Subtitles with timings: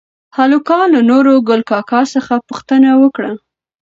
[0.37, 3.31] هلکانو له نورګل کاکا څخه پوښتنه وکړه؟